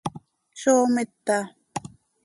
[0.59, 1.37] ¿Zó mita?